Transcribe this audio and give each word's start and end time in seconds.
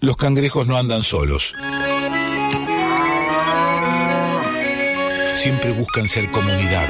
Los 0.00 0.16
cangrejos 0.16 0.66
no 0.66 0.76
andan 0.76 1.02
solos. 1.02 1.52
Siempre 5.42 5.72
buscan 5.72 6.08
ser 6.08 6.30
comunidad. 6.30 6.88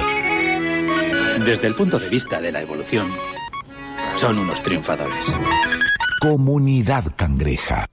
Desde 1.45 1.69
el 1.69 1.75
punto 1.75 1.99
de 1.99 2.09
vista 2.09 2.41
de 2.41 2.53
la 2.53 2.63
evolución, 2.63 3.09
son 4.17 4.39
unos 4.39 4.63
triunfadores. 4.63 5.27
Comunidad 6.21 7.05
cangreja. 7.15 7.87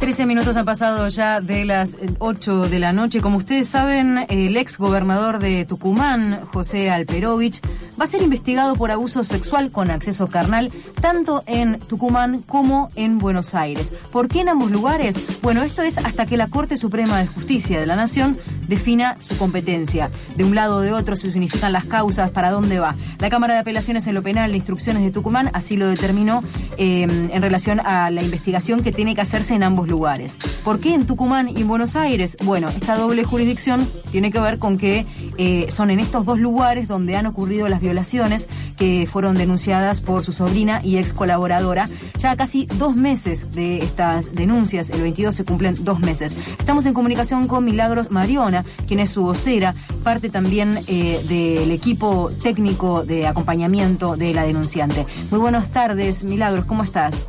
13 0.00 0.24
minutos 0.24 0.56
han 0.56 0.64
pasado 0.64 1.06
ya 1.08 1.42
de 1.42 1.66
las 1.66 1.96
8 2.18 2.68
de 2.68 2.78
la 2.78 2.92
noche. 2.92 3.20
Como 3.20 3.36
ustedes 3.36 3.68
saben, 3.68 4.24
el 4.30 4.56
ex 4.56 4.78
gobernador 4.78 5.38
de 5.38 5.66
Tucumán, 5.66 6.40
José 6.52 6.90
Alperovich, 6.90 7.60
va 8.00 8.04
a 8.04 8.08
ser 8.08 8.22
investigado 8.22 8.74
por 8.76 8.90
abuso 8.90 9.24
sexual 9.24 9.70
con 9.70 9.90
acceso 9.90 10.28
carnal 10.28 10.72
tanto 11.02 11.44
en 11.46 11.78
Tucumán 11.80 12.40
como 12.40 12.90
en 12.96 13.18
Buenos 13.18 13.54
Aires. 13.54 13.92
¿Por 14.10 14.28
qué 14.28 14.40
en 14.40 14.48
ambos 14.48 14.70
lugares? 14.70 15.16
Bueno, 15.42 15.62
esto 15.62 15.82
es 15.82 15.98
hasta 15.98 16.24
que 16.24 16.38
la 16.38 16.48
Corte 16.48 16.78
Suprema 16.78 17.18
de 17.18 17.26
Justicia 17.26 17.78
de 17.78 17.86
la 17.86 17.96
Nación 17.96 18.38
defina 18.70 19.16
su 19.18 19.36
competencia. 19.36 20.10
De 20.36 20.44
un 20.44 20.54
lado 20.54 20.76
o 20.76 20.80
de 20.80 20.92
otro 20.92 21.16
se 21.16 21.30
significan 21.30 21.72
las 21.72 21.84
causas, 21.84 22.30
para 22.30 22.50
dónde 22.50 22.78
va. 22.78 22.94
La 23.18 23.28
Cámara 23.28 23.54
de 23.54 23.60
Apelaciones 23.60 24.06
en 24.06 24.14
lo 24.14 24.22
Penal 24.22 24.52
de 24.52 24.56
Instrucciones 24.56 25.02
de 25.02 25.10
Tucumán 25.10 25.50
así 25.52 25.76
lo 25.76 25.88
determinó 25.88 26.42
eh, 26.78 27.02
en 27.02 27.42
relación 27.42 27.80
a 27.80 28.10
la 28.10 28.22
investigación 28.22 28.82
que 28.82 28.92
tiene 28.92 29.14
que 29.14 29.20
hacerse 29.20 29.54
en 29.54 29.64
ambos 29.64 29.88
lugares. 29.88 30.38
¿Por 30.64 30.80
qué 30.80 30.94
en 30.94 31.06
Tucumán 31.06 31.48
y 31.48 31.62
en 31.62 31.68
Buenos 31.68 31.96
Aires? 31.96 32.36
Bueno, 32.44 32.68
esta 32.68 32.96
doble 32.96 33.24
jurisdicción 33.24 33.86
tiene 34.10 34.30
que 34.30 34.40
ver 34.40 34.58
con 34.58 34.78
que 34.78 35.04
eh, 35.36 35.66
son 35.70 35.90
en 35.90 35.98
estos 35.98 36.24
dos 36.24 36.38
lugares 36.38 36.88
donde 36.88 37.16
han 37.16 37.26
ocurrido 37.26 37.68
las 37.68 37.80
violaciones 37.80 38.48
que 38.76 39.06
fueron 39.10 39.36
denunciadas 39.36 40.00
por 40.00 40.22
su 40.22 40.32
sobrina 40.32 40.80
y 40.84 40.98
ex 40.98 41.12
colaboradora. 41.12 41.86
Ya 42.18 42.36
casi 42.36 42.66
dos 42.66 42.96
meses 42.96 43.50
de 43.52 43.78
estas 43.78 44.34
denuncias, 44.34 44.90
el 44.90 45.02
22 45.02 45.34
se 45.34 45.44
cumplen 45.44 45.74
dos 45.80 46.00
meses. 46.00 46.36
Estamos 46.58 46.86
en 46.86 46.94
comunicación 46.94 47.48
con 47.48 47.64
Milagros 47.64 48.10
Mariona, 48.10 48.59
quien 48.86 49.00
es 49.00 49.10
su 49.10 49.22
vocera, 49.22 49.74
parte 50.02 50.30
también 50.30 50.78
eh, 50.86 51.20
del 51.28 51.70
equipo 51.70 52.30
técnico 52.42 53.04
de 53.04 53.26
acompañamiento 53.26 54.16
de 54.16 54.34
la 54.34 54.44
denunciante. 54.44 55.06
Muy 55.30 55.40
buenas 55.40 55.70
tardes, 55.70 56.24
Milagros, 56.24 56.64
¿cómo 56.64 56.82
estás? 56.82 57.26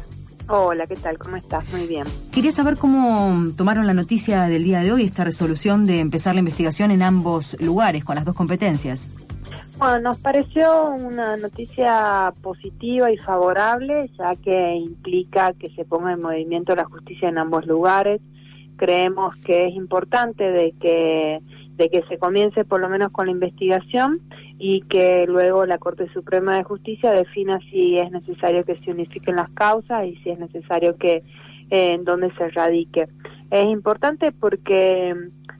Hola, 0.53 0.85
¿qué 0.85 0.95
tal? 0.95 1.17
¿Cómo 1.17 1.37
estás? 1.37 1.63
Muy 1.71 1.87
bien. 1.87 2.03
Quería 2.31 2.51
saber 2.51 2.75
cómo 2.75 3.45
tomaron 3.55 3.87
la 3.87 3.93
noticia 3.93 4.47
del 4.47 4.65
día 4.65 4.81
de 4.81 4.91
hoy, 4.91 5.05
esta 5.05 5.23
resolución 5.23 5.85
de 5.85 6.01
empezar 6.01 6.35
la 6.35 6.39
investigación 6.39 6.91
en 6.91 7.03
ambos 7.03 7.55
lugares, 7.61 8.03
con 8.03 8.15
las 8.15 8.25
dos 8.25 8.35
competencias. 8.35 9.13
Bueno, 9.77 9.99
nos 9.99 10.19
pareció 10.19 10.91
una 10.91 11.37
noticia 11.37 12.33
positiva 12.43 13.11
y 13.11 13.17
favorable, 13.17 14.11
ya 14.17 14.35
que 14.35 14.75
implica 14.75 15.53
que 15.53 15.69
se 15.69 15.85
ponga 15.85 16.11
en 16.13 16.21
movimiento 16.21 16.75
la 16.75 16.85
justicia 16.85 17.29
en 17.29 17.37
ambos 17.37 17.65
lugares. 17.65 18.21
Creemos 18.81 19.35
que 19.45 19.67
es 19.67 19.75
importante 19.75 20.43
de 20.43 20.73
que 20.81 21.39
de 21.75 21.89
que 21.89 22.01
se 22.09 22.17
comience 22.17 22.65
por 22.65 22.81
lo 22.81 22.89
menos 22.89 23.11
con 23.11 23.27
la 23.27 23.31
investigación 23.31 24.21
y 24.57 24.81
que 24.81 25.25
luego 25.27 25.67
la 25.67 25.77
Corte 25.77 26.11
Suprema 26.13 26.55
de 26.55 26.63
Justicia 26.63 27.11
defina 27.11 27.59
si 27.69 27.99
es 27.99 28.09
necesario 28.09 28.65
que 28.65 28.77
se 28.77 28.89
unifiquen 28.89 29.35
las 29.35 29.51
causas 29.51 30.07
y 30.07 30.15
si 30.17 30.31
es 30.31 30.39
necesario 30.39 30.97
que 30.97 31.17
eh, 31.69 31.93
en 31.93 32.03
dónde 32.03 32.31
se 32.39 32.49
radique. 32.49 33.07
Es 33.51 33.65
importante 33.65 34.31
porque 34.31 35.15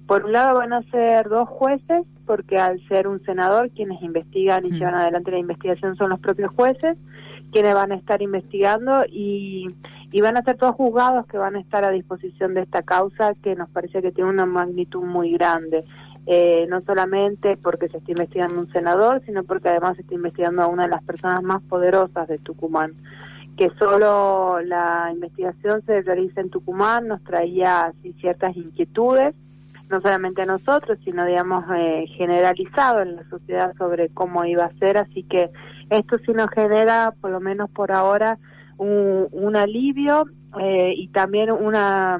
por 0.08 0.26
un 0.26 0.32
lado 0.32 0.58
van 0.58 0.74
a 0.74 0.82
ser 0.90 1.30
dos 1.30 1.48
jueces, 1.48 2.06
porque 2.26 2.58
al 2.58 2.80
ser 2.88 3.08
un 3.08 3.24
senador 3.24 3.70
quienes 3.70 4.02
investigan 4.02 4.66
y 4.66 4.70
mm. 4.70 4.74
llevan 4.74 4.96
adelante 4.96 5.30
la 5.30 5.38
investigación 5.38 5.96
son 5.96 6.10
los 6.10 6.20
propios 6.20 6.52
jueces, 6.56 6.98
quienes 7.52 7.74
van 7.74 7.92
a 7.92 7.96
estar 7.96 8.22
investigando 8.22 9.04
y, 9.08 9.68
y 10.12 10.22
van 10.22 10.38
a 10.38 10.44
ser 10.44 10.58
todos 10.58 10.76
juzgados 10.76 11.26
que 11.28 11.38
van 11.38 11.56
a 11.56 11.60
estar 11.60 11.84
a 11.84 11.92
disposición 11.92 12.54
de 12.54 12.62
esta 12.62 12.82
causa 12.84 13.34
que 13.36 13.56
nos 13.56 13.70
parece 13.70 14.02
que 14.02 14.12
tiene 14.12 14.30
una 14.30 14.46
magnitud 14.46 15.04
muy 15.04 15.32
grande. 15.34 15.84
Eh, 16.28 16.68
no 16.70 16.82
solamente 16.82 17.58
porque 17.58 17.90
se 17.90 17.98
está 17.98 18.12
investigando 18.12 18.60
un 18.60 18.72
senador, 18.72 19.24
sino 19.26 19.44
porque 19.44 19.70
además 19.70 19.96
se 19.96 20.04
está 20.04 20.14
investigando 20.14 20.62
a 20.62 20.68
una 20.68 20.84
de 20.84 20.90
las 20.90 21.04
personas 21.04 21.42
más 21.42 21.62
poderosas 21.64 22.28
de 22.28 22.38
Tucumán. 22.38 22.94
Que 23.58 23.70
solo 23.80 24.62
la 24.62 25.10
investigación 25.12 25.82
se 25.86 26.02
realice 26.02 26.40
en 26.40 26.50
Tucumán 26.50 27.08
nos 27.08 27.24
traía 27.24 27.86
así, 27.86 28.14
ciertas 28.20 28.56
inquietudes, 28.56 29.34
no 29.92 30.02
solamente 30.02 30.42
a 30.42 30.46
nosotros, 30.46 30.98
sino 31.04 31.26
digamos 31.26 31.66
eh, 31.76 32.06
generalizado 32.18 33.02
en 33.02 33.18
la 33.18 33.30
sociedad 33.30 33.74
sobre 33.78 34.10
cómo 34.10 34.46
iba 34.46 34.66
a 34.66 34.74
ser, 34.80 34.98
así 34.98 35.24
que 35.24 35.52
esto 35.90 36.18
sí 36.26 36.32
nos 36.32 36.50
genera, 36.50 37.14
por 37.20 37.32
lo 37.32 37.42
menos 37.42 37.70
por 37.70 37.92
ahora, 37.92 38.40
un, 38.78 39.56
alivio 39.56 40.26
eh, 40.60 40.94
y 40.96 41.10
también 41.10 41.52
una 41.52 42.20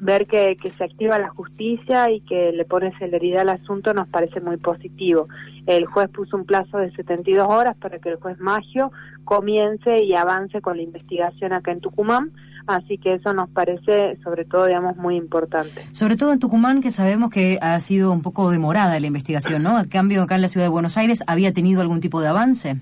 ver 0.00 0.26
que, 0.26 0.56
que, 0.56 0.70
se 0.70 0.84
activa 0.84 1.18
la 1.18 1.28
justicia 1.30 2.10
y 2.10 2.20
que 2.20 2.52
le 2.52 2.64
pone 2.64 2.96
celeridad 2.98 3.42
al 3.42 3.60
asunto 3.60 3.92
nos 3.94 4.08
parece 4.08 4.40
muy 4.40 4.56
positivo. 4.56 5.28
El 5.66 5.86
juez 5.86 6.08
puso 6.10 6.36
un 6.36 6.44
plazo 6.44 6.78
de 6.78 6.90
72 6.92 7.46
horas 7.48 7.76
para 7.76 7.98
que 7.98 8.10
el 8.10 8.16
juez 8.16 8.38
Magio 8.38 8.92
comience 9.24 10.02
y 10.02 10.14
avance 10.14 10.60
con 10.60 10.76
la 10.76 10.82
investigación 10.82 11.52
acá 11.52 11.72
en 11.72 11.80
Tucumán, 11.80 12.32
así 12.66 12.98
que 12.98 13.14
eso 13.14 13.34
nos 13.34 13.50
parece 13.50 14.16
sobre 14.22 14.44
todo, 14.44 14.66
digamos, 14.66 14.96
muy 14.96 15.16
importante. 15.16 15.86
Sobre 15.92 16.16
todo 16.16 16.32
en 16.32 16.38
Tucumán, 16.38 16.80
que 16.80 16.90
sabemos 16.90 17.30
que 17.30 17.58
ha 17.60 17.78
sido 17.80 18.12
un 18.12 18.22
poco 18.22 18.50
demorada 18.50 18.98
la 18.98 19.06
investigación, 19.06 19.62
¿no? 19.62 19.76
A 19.76 19.84
cambio, 19.84 20.22
acá 20.22 20.36
en 20.36 20.42
la 20.42 20.48
ciudad 20.48 20.66
de 20.66 20.70
Buenos 20.70 20.96
Aires, 20.96 21.22
¿había 21.26 21.52
tenido 21.52 21.82
algún 21.82 22.00
tipo 22.00 22.20
de 22.20 22.28
avance? 22.28 22.76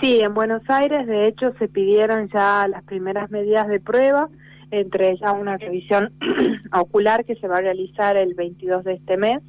Sí, 0.00 0.20
en 0.20 0.34
Buenos 0.34 0.62
Aires, 0.68 1.06
de 1.06 1.26
hecho, 1.26 1.54
se 1.58 1.68
pidieron 1.68 2.28
ya 2.28 2.68
las 2.68 2.82
primeras 2.84 3.30
medidas 3.30 3.66
de 3.68 3.80
prueba, 3.80 4.28
entre 4.70 5.12
ellas 5.12 5.32
una 5.38 5.56
revisión 5.56 6.12
ocular 6.72 7.24
que 7.24 7.36
se 7.36 7.48
va 7.48 7.58
a 7.58 7.62
realizar 7.62 8.16
el 8.16 8.34
22 8.34 8.84
de 8.84 8.94
este 8.94 9.16
mes. 9.16 9.40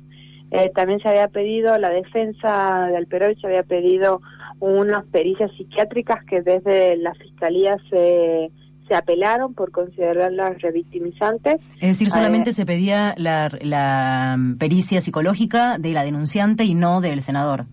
Eh, 0.52 0.72
también 0.74 1.00
se 1.00 1.10
había 1.10 1.28
pedido, 1.28 1.78
la 1.78 1.90
defensa 1.90 2.88
del 2.92 3.08
Perú 3.08 3.36
se 3.40 3.48
había 3.48 3.64
pedido 3.64 4.22
unas 4.60 5.06
pericias 5.08 5.52
psiquiátricas 5.58 6.24
que 6.26 6.42
desde 6.42 6.96
la 6.98 7.14
Fiscalía 7.16 7.78
se, 7.90 8.50
se 8.88 8.96
apelaron 8.96 9.54
por 9.54 9.72
considerarlas 9.72 10.62
revictimizantes. 10.62 11.56
Es 11.82 11.90
decir, 11.90 12.10
solamente 12.10 12.52
eh, 12.52 12.54
se 12.54 12.66
pedía 12.66 13.14
la, 13.18 13.52
la 13.62 14.38
pericia 14.58 15.02
psicológica 15.02 15.78
de 15.78 15.92
la 15.92 16.04
denunciante 16.04 16.64
y 16.64 16.74
no 16.74 17.02
del 17.02 17.22
senador. 17.22 17.66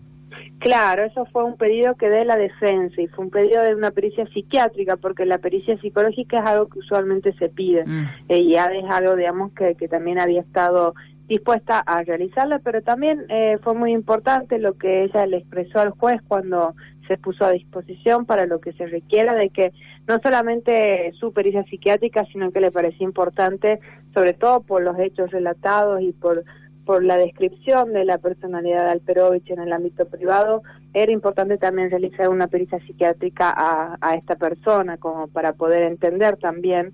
Claro, 0.64 1.04
eso 1.04 1.26
fue 1.26 1.44
un 1.44 1.58
pedido 1.58 1.94
que 1.94 2.08
de 2.08 2.24
la 2.24 2.38
defensa 2.38 2.98
y 2.98 3.06
fue 3.08 3.26
un 3.26 3.30
pedido 3.30 3.62
de 3.62 3.74
una 3.74 3.90
pericia 3.90 4.26
psiquiátrica, 4.28 4.96
porque 4.96 5.26
la 5.26 5.36
pericia 5.36 5.78
psicológica 5.78 6.40
es 6.40 6.46
algo 6.46 6.68
que 6.70 6.78
usualmente 6.78 7.34
se 7.34 7.50
pide 7.50 7.84
mm. 7.84 8.04
eh, 8.30 8.38
y 8.38 8.54
es 8.54 8.90
algo, 8.90 9.14
digamos, 9.14 9.52
que, 9.52 9.74
que 9.74 9.88
también 9.88 10.18
había 10.18 10.40
estado 10.40 10.94
dispuesta 11.28 11.80
a 11.80 12.02
realizarla, 12.02 12.60
pero 12.60 12.82
también 12.82 13.26
eh, 13.28 13.58
fue 13.62 13.74
muy 13.74 13.92
importante 13.92 14.58
lo 14.58 14.78
que 14.78 15.04
ella 15.04 15.26
le 15.26 15.38
expresó 15.38 15.80
al 15.80 15.90
juez 15.90 16.22
cuando 16.26 16.74
se 17.08 17.18
puso 17.18 17.44
a 17.44 17.50
disposición 17.50 18.24
para 18.24 18.46
lo 18.46 18.60
que 18.60 18.72
se 18.72 18.86
requiera 18.86 19.34
de 19.34 19.50
que 19.50 19.72
no 20.08 20.18
solamente 20.20 21.12
su 21.20 21.34
pericia 21.34 21.64
psiquiátrica, 21.64 22.24
sino 22.32 22.50
que 22.50 22.60
le 22.60 22.70
parecía 22.70 23.06
importante, 23.06 23.80
sobre 24.14 24.32
todo 24.32 24.62
por 24.62 24.82
los 24.82 24.98
hechos 24.98 25.30
relatados 25.30 26.00
y 26.00 26.12
por 26.12 26.44
por 26.84 27.02
la 27.02 27.16
descripción 27.16 27.92
de 27.92 28.04
la 28.04 28.18
personalidad 28.18 28.84
de 28.84 28.90
Alperovich 28.92 29.50
en 29.50 29.60
el 29.60 29.72
ámbito 29.72 30.06
privado, 30.06 30.62
era 30.92 31.10
importante 31.10 31.58
también 31.58 31.90
realizar 31.90 32.28
una 32.28 32.46
pericia 32.46 32.78
psiquiátrica 32.80 33.52
a, 33.56 33.96
a 34.00 34.16
esta 34.16 34.36
persona, 34.36 34.96
como 34.98 35.28
para 35.28 35.54
poder 35.54 35.82
entender 35.82 36.36
también 36.36 36.92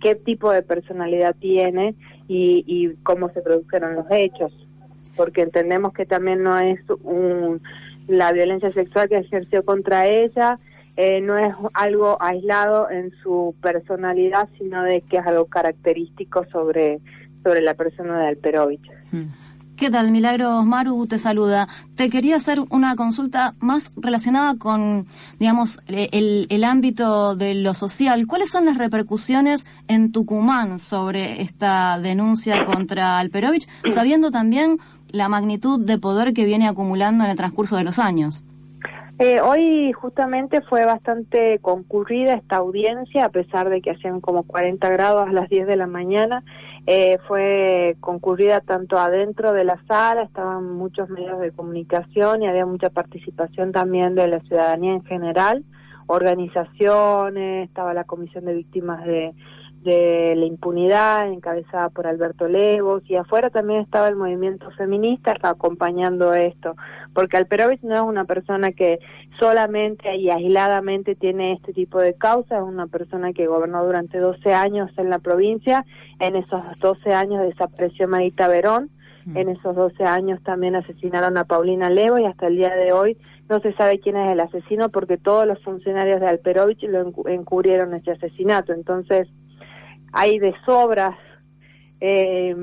qué 0.00 0.14
tipo 0.14 0.50
de 0.52 0.62
personalidad 0.62 1.34
tiene 1.36 1.94
y, 2.28 2.64
y 2.66 2.94
cómo 3.02 3.30
se 3.30 3.40
produjeron 3.40 3.94
los 3.94 4.06
hechos, 4.10 4.52
porque 5.16 5.42
entendemos 5.42 5.92
que 5.92 6.06
también 6.06 6.42
no 6.42 6.58
es 6.58 6.80
un, 7.02 7.60
la 8.06 8.32
violencia 8.32 8.72
sexual 8.72 9.08
que 9.08 9.18
ejerció 9.18 9.64
contra 9.64 10.06
ella, 10.06 10.58
eh, 10.96 11.20
no 11.20 11.38
es 11.38 11.54
algo 11.74 12.16
aislado 12.20 12.90
en 12.90 13.12
su 13.22 13.54
personalidad, 13.62 14.48
sino 14.58 14.82
de 14.82 15.00
que 15.02 15.18
es 15.18 15.26
algo 15.26 15.44
característico 15.46 16.44
sobre, 16.50 16.98
sobre 17.42 17.60
la 17.60 17.74
persona 17.74 18.18
de 18.20 18.28
Alperovich. 18.28 18.90
Mm. 19.12 19.48
¿Qué 19.78 19.90
tal, 19.90 20.10
Milagros? 20.10 20.66
Maru 20.66 21.06
te 21.06 21.18
saluda. 21.18 21.68
Te 21.94 22.10
quería 22.10 22.34
hacer 22.34 22.58
una 22.70 22.96
consulta 22.96 23.54
más 23.60 23.92
relacionada 23.96 24.56
con, 24.58 25.06
digamos, 25.38 25.80
el, 25.86 26.48
el 26.50 26.64
ámbito 26.64 27.36
de 27.36 27.54
lo 27.54 27.74
social. 27.74 28.26
¿Cuáles 28.26 28.50
son 28.50 28.64
las 28.64 28.76
repercusiones 28.76 29.66
en 29.86 30.10
Tucumán 30.10 30.80
sobre 30.80 31.42
esta 31.42 32.00
denuncia 32.00 32.64
contra 32.64 33.20
Alperovich, 33.20 33.68
sabiendo 33.94 34.32
también 34.32 34.78
la 35.10 35.28
magnitud 35.28 35.78
de 35.78 35.96
poder 35.96 36.34
que 36.34 36.44
viene 36.44 36.66
acumulando 36.66 37.22
en 37.22 37.30
el 37.30 37.36
transcurso 37.36 37.76
de 37.76 37.84
los 37.84 38.00
años? 38.00 38.44
Eh, 39.20 39.40
hoy 39.40 39.92
justamente 39.92 40.60
fue 40.60 40.84
bastante 40.84 41.58
concurrida 41.58 42.34
esta 42.34 42.56
audiencia, 42.56 43.24
a 43.24 43.30
pesar 43.30 43.68
de 43.68 43.80
que 43.80 43.90
hacían 43.90 44.20
como 44.20 44.44
40 44.44 44.88
grados 44.90 45.28
a 45.28 45.32
las 45.32 45.48
10 45.48 45.66
de 45.66 45.76
la 45.76 45.88
mañana. 45.88 46.44
Eh, 46.90 47.18
fue 47.28 47.98
concurrida 48.00 48.62
tanto 48.62 48.96
adentro 48.96 49.52
de 49.52 49.62
la 49.62 49.78
sala, 49.86 50.22
estaban 50.22 50.72
muchos 50.72 51.10
medios 51.10 51.38
de 51.38 51.52
comunicación 51.52 52.42
y 52.42 52.48
había 52.48 52.64
mucha 52.64 52.88
participación 52.88 53.72
también 53.72 54.14
de 54.14 54.26
la 54.26 54.40
ciudadanía 54.40 54.94
en 54.94 55.04
general, 55.04 55.66
organizaciones, 56.06 57.68
estaba 57.68 57.92
la 57.92 58.04
Comisión 58.04 58.46
de 58.46 58.54
Víctimas 58.54 59.04
de 59.04 59.34
de 59.82 60.34
la 60.36 60.44
impunidad 60.44 61.28
encabezada 61.28 61.88
por 61.88 62.06
Alberto 62.06 62.48
Levos 62.48 63.02
y 63.06 63.14
afuera 63.14 63.50
también 63.50 63.80
estaba 63.80 64.08
el 64.08 64.16
movimiento 64.16 64.70
feminista 64.72 65.36
acompañando 65.42 66.34
esto, 66.34 66.74
porque 67.14 67.36
Alperovich 67.36 67.82
no 67.82 67.94
es 67.94 68.02
una 68.02 68.24
persona 68.24 68.72
que 68.72 68.98
solamente 69.38 70.16
y 70.16 70.30
aisladamente 70.30 71.14
tiene 71.14 71.52
este 71.52 71.72
tipo 71.72 72.00
de 72.00 72.14
causas, 72.14 72.58
es 72.58 72.68
una 72.68 72.88
persona 72.88 73.32
que 73.32 73.46
gobernó 73.46 73.84
durante 73.84 74.18
12 74.18 74.52
años 74.52 74.90
en 74.96 75.10
la 75.10 75.20
provincia, 75.20 75.84
en 76.18 76.36
esos 76.36 76.62
12 76.80 77.14
años 77.14 77.42
desapareció 77.42 78.08
Marita 78.08 78.48
Verón, 78.48 78.90
mm. 79.26 79.36
en 79.36 79.48
esos 79.50 79.76
12 79.76 80.04
años 80.04 80.42
también 80.42 80.74
asesinaron 80.74 81.36
a 81.36 81.44
Paulina 81.44 81.88
Levo 81.88 82.18
y 82.18 82.24
hasta 82.24 82.48
el 82.48 82.56
día 82.56 82.74
de 82.74 82.92
hoy 82.92 83.16
no 83.48 83.60
se 83.60 83.72
sabe 83.74 84.00
quién 84.00 84.16
es 84.16 84.30
el 84.30 84.40
asesino 84.40 84.88
porque 84.90 85.16
todos 85.16 85.46
los 85.46 85.62
funcionarios 85.62 86.20
de 86.20 86.26
Alperovich 86.26 86.82
lo 86.82 87.12
encubrieron 87.28 87.94
ese 87.94 88.10
asesinato. 88.10 88.72
Entonces, 88.72 89.28
hay 90.12 90.38
de 90.38 90.54
sobras 90.64 91.16
eh, 92.00 92.54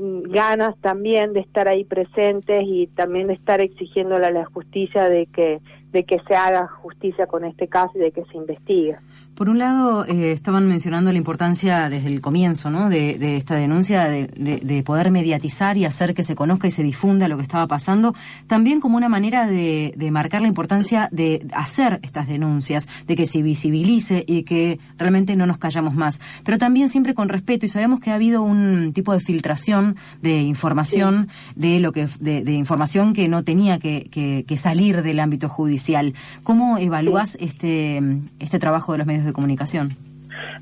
ganas 0.00 0.76
también 0.80 1.32
de 1.32 1.40
estar 1.40 1.68
ahí 1.68 1.84
presentes 1.84 2.64
y 2.64 2.86
también 2.88 3.26
de 3.28 3.34
estar 3.34 3.60
exigiéndole 3.60 4.26
a 4.26 4.30
la 4.30 4.44
justicia 4.46 5.08
de 5.08 5.26
que 5.26 5.60
de 5.92 6.04
que 6.04 6.20
se 6.26 6.34
haga 6.34 6.68
justicia 6.68 7.26
con 7.26 7.44
este 7.44 7.68
caso 7.68 7.92
y 7.96 8.00
de 8.00 8.12
que 8.12 8.24
se 8.26 8.36
investigue. 8.36 8.96
Por 9.34 9.48
un 9.48 9.58
lado, 9.58 10.04
eh, 10.04 10.32
estaban 10.32 10.68
mencionando 10.68 11.10
la 11.10 11.16
importancia 11.16 11.88
desde 11.88 12.08
el 12.08 12.20
comienzo 12.20 12.70
¿no? 12.70 12.90
de, 12.90 13.38
esta 13.38 13.56
denuncia 13.56 14.04
de, 14.04 14.82
poder 14.84 15.10
mediatizar 15.10 15.78
y 15.78 15.86
hacer 15.86 16.14
que 16.14 16.22
se 16.22 16.34
conozca 16.34 16.68
y 16.68 16.70
se 16.70 16.82
difunda 16.82 17.26
lo 17.26 17.38
que 17.38 17.42
estaba 17.42 17.66
pasando, 17.66 18.14
también 18.46 18.80
como 18.80 18.98
una 18.98 19.08
manera 19.08 19.46
de, 19.46 19.94
marcar 20.12 20.42
la 20.42 20.48
importancia 20.48 21.08
de 21.10 21.46
hacer 21.54 22.00
estas 22.02 22.28
denuncias, 22.28 22.86
de 23.06 23.16
que 23.16 23.26
se 23.26 23.40
visibilice 23.40 24.24
y 24.26 24.42
que 24.42 24.78
realmente 24.98 25.34
no 25.36 25.46
nos 25.46 25.56
callamos 25.56 25.94
más. 25.94 26.20
Pero 26.44 26.58
también 26.58 26.90
siempre 26.90 27.14
con 27.14 27.30
respeto 27.30 27.64
y 27.64 27.70
sabemos 27.70 28.00
que 28.00 28.10
ha 28.10 28.16
habido 28.16 28.42
un 28.42 28.92
tipo 28.92 29.14
de 29.14 29.20
filtración 29.20 29.89
de 30.22 30.38
información, 30.38 31.28
de 31.56 31.80
lo 31.80 31.92
que 31.92 32.06
de, 32.20 32.52
información 32.52 33.14
que 33.14 33.28
no 33.28 33.44
tenía 33.44 33.78
que, 33.78 34.44
salir 34.56 35.02
del 35.02 35.20
ámbito 35.20 35.48
judicial. 35.48 36.14
¿Cómo 36.42 36.78
evalúas 36.78 37.36
este, 37.40 38.00
este 38.38 38.58
trabajo 38.58 38.92
de 38.92 38.98
los 38.98 39.06
medios 39.06 39.24
de 39.24 39.32
comunicación? 39.32 39.96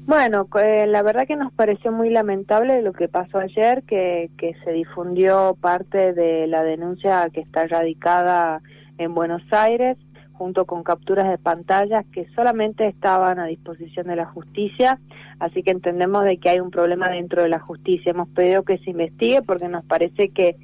Bueno, 0.07 0.47
eh, 0.63 0.87
la 0.87 1.03
verdad 1.03 1.27
que 1.27 1.37
nos 1.37 1.53
pareció 1.53 1.93
muy 1.93 2.09
lamentable 2.11 2.81
lo 2.83 2.93
que 2.93 3.09
pasó 3.09 3.39
ayer, 3.39 3.83
que, 3.83 4.31
que 4.39 4.55
se 4.65 4.73
difundió 4.73 5.57
parte 5.61 6.15
de 6.15 6.47
la 6.47 6.63
denuncia 6.63 7.29
que 7.33 7.41
está 7.41 7.67
radicada 7.67 8.63
en 8.97 9.15
Buenos 9.15 9.43
Aires, 9.51 9.97
junto 10.39 10.65
con 10.65 10.85
capturas 10.85 11.29
de 11.29 11.37
pantallas 11.37 12.07
que 12.13 12.29
solamente 12.35 12.87
estaban 12.87 13.39
a 13.39 13.47
disposición 13.47 14.07
de 14.07 14.17
la 14.17 14.27
justicia, 14.27 15.01
así 15.41 15.63
que 15.63 15.73
entendemos 15.73 16.25
de 16.25 16.39
que 16.39 16.49
hay 16.49 16.61
un 16.61 16.71
problema 16.71 17.11
dentro 17.11 17.43
de 17.43 17.49
la 17.49 17.59
justicia. 17.59 18.11
Hemos 18.11 18.29
pedido 18.29 18.63
que 18.63 18.79
se 18.79 18.91
investigue 18.91 19.43
porque 19.43 19.69
nos 19.69 19.85
parece 19.85 20.31
que 20.31 20.57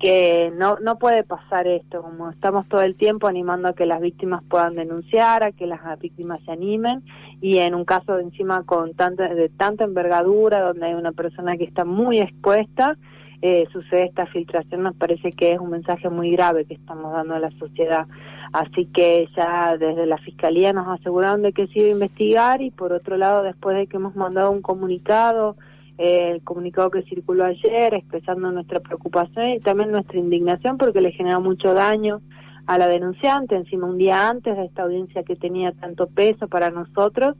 que 0.00 0.50
no, 0.56 0.78
no 0.80 0.98
puede 0.98 1.24
pasar 1.24 1.66
esto, 1.66 2.00
como 2.00 2.30
estamos 2.30 2.66
todo 2.68 2.80
el 2.80 2.96
tiempo 2.96 3.28
animando 3.28 3.68
a 3.68 3.74
que 3.74 3.84
las 3.84 4.00
víctimas 4.00 4.42
puedan 4.48 4.74
denunciar, 4.74 5.44
a 5.44 5.52
que 5.52 5.66
las 5.66 5.80
víctimas 5.98 6.40
se 6.46 6.52
animen, 6.52 7.02
y 7.42 7.58
en 7.58 7.74
un 7.74 7.84
caso 7.84 8.16
de 8.16 8.22
encima 8.22 8.64
con 8.64 8.94
tanta, 8.94 9.28
de 9.28 9.50
tanta 9.50 9.84
envergadura, 9.84 10.62
donde 10.62 10.86
hay 10.86 10.94
una 10.94 11.12
persona 11.12 11.58
que 11.58 11.64
está 11.64 11.84
muy 11.84 12.18
expuesta, 12.18 12.96
eh, 13.42 13.66
sucede 13.72 14.04
esta 14.04 14.26
filtración, 14.26 14.82
nos 14.82 14.96
parece 14.96 15.32
que 15.32 15.52
es 15.52 15.58
un 15.58 15.70
mensaje 15.70 16.08
muy 16.08 16.30
grave 16.30 16.64
que 16.64 16.74
estamos 16.74 17.12
dando 17.12 17.34
a 17.34 17.38
la 17.38 17.50
sociedad. 17.52 18.06
Así 18.52 18.86
que 18.86 19.28
ya 19.36 19.76
desde 19.76 20.06
la 20.06 20.18
Fiscalía 20.18 20.72
nos 20.72 20.88
aseguraron 20.88 21.42
de 21.42 21.52
que 21.52 21.68
se 21.68 21.80
iba 21.80 21.88
a 21.88 21.92
investigar 21.92 22.62
y 22.62 22.70
por 22.70 22.92
otro 22.92 23.16
lado, 23.16 23.42
después 23.42 23.76
de 23.76 23.86
que 23.86 23.96
hemos 23.96 24.16
mandado 24.16 24.50
un 24.50 24.60
comunicado, 24.60 25.56
el 25.98 26.42
comunicado 26.42 26.90
que 26.90 27.02
circuló 27.02 27.44
ayer 27.44 27.94
expresando 27.94 28.50
nuestra 28.50 28.80
preocupación 28.80 29.50
y 29.50 29.60
también 29.60 29.92
nuestra 29.92 30.18
indignación 30.18 30.78
porque 30.78 31.00
le 31.00 31.12
genera 31.12 31.38
mucho 31.38 31.74
daño 31.74 32.22
a 32.66 32.78
la 32.78 32.88
denunciante, 32.88 33.54
encima 33.54 33.86
un 33.86 33.98
día 33.98 34.28
antes 34.28 34.56
de 34.56 34.64
esta 34.64 34.82
audiencia 34.82 35.22
que 35.22 35.36
tenía 35.36 35.72
tanto 35.72 36.06
peso 36.06 36.48
para 36.48 36.70
nosotros. 36.70 37.36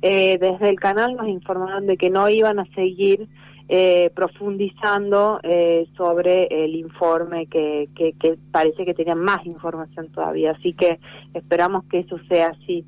Eh, 0.00 0.38
desde 0.38 0.68
el 0.68 0.78
canal 0.78 1.16
nos 1.16 1.26
informaron 1.26 1.86
de 1.86 1.96
que 1.96 2.08
no 2.08 2.28
iban 2.28 2.60
a 2.60 2.66
seguir 2.74 3.28
eh, 3.68 4.10
profundizando 4.14 5.40
eh, 5.42 5.86
sobre 5.96 6.46
el 6.64 6.74
informe 6.74 7.46
que, 7.46 7.88
que, 7.94 8.12
que 8.14 8.38
parece 8.50 8.84
que 8.84 8.94
tenían 8.94 9.20
más 9.20 9.44
información 9.46 10.10
todavía, 10.12 10.52
así 10.52 10.72
que 10.72 10.98
esperamos 11.34 11.84
que 11.84 12.00
eso 12.00 12.18
sea 12.28 12.48
así. 12.48 12.84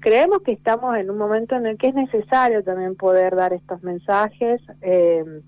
Creemos 0.00 0.40
que 0.42 0.52
estamos 0.52 0.96
en 0.96 1.10
un 1.10 1.18
momento 1.18 1.56
en 1.56 1.66
el 1.66 1.76
que 1.76 1.88
es 1.88 1.94
necesario 1.94 2.64
también 2.64 2.96
poder 2.96 3.36
dar 3.36 3.52
estos 3.52 3.82
mensajes. 3.82 4.62
Eh, 4.80 5.42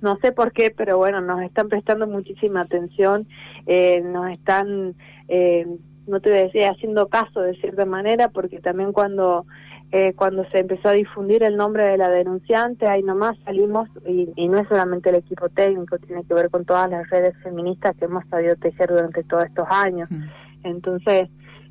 no 0.00 0.16
sé 0.18 0.32
por 0.32 0.52
qué, 0.52 0.70
pero 0.70 0.96
bueno, 0.96 1.20
nos 1.20 1.42
están 1.42 1.68
prestando 1.68 2.06
muchísima 2.06 2.62
atención, 2.62 3.26
eh, 3.66 4.00
nos 4.00 4.30
están, 4.30 4.94
eh, 5.28 5.66
no 6.06 6.20
te 6.20 6.30
voy 6.30 6.38
a 6.38 6.42
decir, 6.44 6.64
haciendo 6.64 7.08
caso 7.08 7.40
de 7.40 7.54
cierta 7.56 7.84
manera, 7.84 8.28
porque 8.28 8.60
también 8.60 8.92
cuando 8.92 9.44
eh, 9.92 10.12
cuando 10.14 10.44
se 10.50 10.60
empezó 10.60 10.88
a 10.88 10.92
difundir 10.92 11.42
el 11.42 11.56
nombre 11.56 11.84
de 11.84 11.98
la 11.98 12.08
denunciante, 12.08 12.86
ahí 12.86 13.02
nomás 13.02 13.36
salimos, 13.44 13.88
y, 14.06 14.28
y, 14.36 14.48
no 14.48 14.58
es 14.58 14.68
solamente 14.68 15.10
el 15.10 15.16
equipo 15.16 15.48
técnico, 15.48 15.98
tiene 15.98 16.22
que 16.24 16.34
ver 16.34 16.48
con 16.48 16.64
todas 16.64 16.88
las 16.88 17.08
redes 17.10 17.34
feministas 17.42 17.96
que 17.96 18.04
hemos 18.04 18.24
sabido 18.28 18.54
tejer 18.56 18.90
durante 18.90 19.24
todos 19.24 19.44
estos 19.46 19.66
años. 19.68 20.08
Mm. 20.10 20.22
Entonces, 20.62 21.28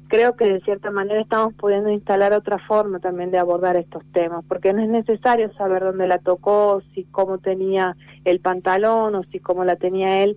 creo 0.10 0.36
que 0.36 0.52
de 0.52 0.60
cierta 0.62 0.92
manera 0.92 1.22
estamos 1.22 1.54
pudiendo 1.54 1.90
instalar 1.90 2.34
otra 2.34 2.58
forma 2.68 3.00
también 3.00 3.32
de 3.32 3.38
abordar 3.38 3.78
estos 3.78 4.04
temas, 4.12 4.44
porque 4.50 4.74
no 4.74 4.82
es 4.82 4.90
necesario 4.90 5.54
saber 5.54 5.84
dónde 5.84 6.08
la 6.08 6.18
tocó, 6.18 6.82
si 6.94 7.06
cómo 7.06 7.38
tenía 7.38 7.96
el 8.26 8.42
pantalón 8.42 9.16
o 9.16 9.24
si 9.32 9.40
cómo 9.40 9.64
la 9.64 9.78
tenía 9.78 10.24
él, 10.24 10.36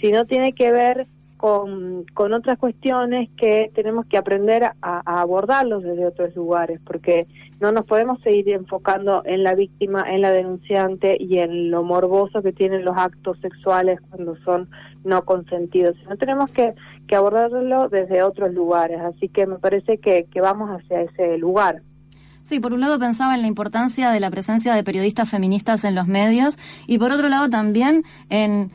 sino 0.00 0.24
tiene 0.24 0.54
que 0.54 0.72
ver 0.72 1.06
con, 1.38 2.04
con 2.14 2.34
otras 2.34 2.58
cuestiones 2.58 3.30
que 3.36 3.70
tenemos 3.74 4.04
que 4.06 4.18
aprender 4.18 4.64
a, 4.64 4.74
abordarlos 4.82 5.84
desde 5.84 6.04
otros 6.04 6.34
lugares, 6.34 6.80
porque 6.84 7.26
no 7.60 7.72
nos 7.72 7.86
podemos 7.86 8.20
seguir 8.22 8.50
enfocando 8.50 9.22
en 9.24 9.44
la 9.44 9.54
víctima, 9.54 10.04
en 10.10 10.20
la 10.20 10.32
denunciante 10.32 11.16
y 11.18 11.38
en 11.38 11.70
lo 11.70 11.84
morboso 11.84 12.42
que 12.42 12.52
tienen 12.52 12.84
los 12.84 12.96
actos 12.96 13.38
sexuales 13.40 14.00
cuando 14.10 14.36
son 14.44 14.68
no 15.04 15.24
consentidos, 15.24 15.96
sino 16.02 16.16
tenemos 16.16 16.50
que, 16.50 16.74
que 17.06 17.14
abordarlo 17.16 17.88
desde 17.88 18.22
otros 18.22 18.52
lugares. 18.52 19.00
Así 19.00 19.28
que 19.28 19.46
me 19.46 19.58
parece 19.58 19.98
que, 19.98 20.24
que 20.24 20.40
vamos 20.40 20.70
hacia 20.70 21.02
ese 21.02 21.38
lugar. 21.38 21.82
Sí, 22.42 22.60
por 22.60 22.72
un 22.72 22.80
lado 22.80 22.98
pensaba 22.98 23.34
en 23.34 23.42
la 23.42 23.46
importancia 23.46 24.10
de 24.10 24.20
la 24.20 24.30
presencia 24.30 24.74
de 24.74 24.82
periodistas 24.82 25.28
feministas 25.28 25.84
en 25.84 25.94
los 25.94 26.06
medios 26.06 26.58
y 26.86 26.98
por 26.98 27.12
otro 27.12 27.28
lado 27.28 27.48
también 27.50 28.04
en 28.30 28.70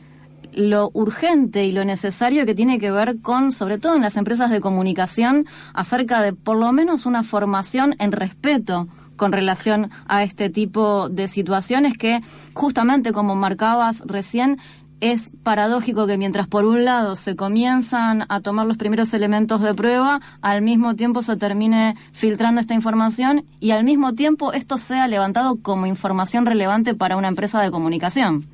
lo 0.54 0.90
urgente 0.94 1.64
y 1.64 1.72
lo 1.72 1.84
necesario 1.84 2.46
que 2.46 2.54
tiene 2.54 2.78
que 2.78 2.90
ver 2.90 3.20
con, 3.20 3.52
sobre 3.52 3.78
todo 3.78 3.96
en 3.96 4.02
las 4.02 4.16
empresas 4.16 4.50
de 4.50 4.60
comunicación, 4.60 5.46
acerca 5.72 6.22
de 6.22 6.32
por 6.32 6.56
lo 6.56 6.72
menos 6.72 7.06
una 7.06 7.22
formación 7.22 7.94
en 7.98 8.12
respeto 8.12 8.88
con 9.16 9.32
relación 9.32 9.90
a 10.06 10.22
este 10.22 10.50
tipo 10.50 11.08
de 11.08 11.28
situaciones 11.28 11.96
que 11.96 12.20
justamente 12.52 13.12
como 13.12 13.36
marcabas 13.36 14.02
recién 14.06 14.58
es 15.00 15.30
paradójico 15.42 16.06
que 16.06 16.16
mientras 16.16 16.46
por 16.46 16.64
un 16.64 16.84
lado 16.84 17.16
se 17.16 17.36
comienzan 17.36 18.24
a 18.28 18.40
tomar 18.40 18.66
los 18.66 18.78
primeros 18.78 19.12
elementos 19.12 19.60
de 19.60 19.74
prueba, 19.74 20.20
al 20.40 20.62
mismo 20.62 20.94
tiempo 20.94 21.22
se 21.22 21.36
termine 21.36 21.94
filtrando 22.12 22.60
esta 22.60 22.74
información 22.74 23.44
y 23.60 23.72
al 23.72 23.84
mismo 23.84 24.14
tiempo 24.14 24.52
esto 24.52 24.78
sea 24.78 25.06
levantado 25.08 25.56
como 25.60 25.86
información 25.86 26.46
relevante 26.46 26.94
para 26.94 27.16
una 27.16 27.28
empresa 27.28 27.60
de 27.60 27.70
comunicación. 27.70 28.53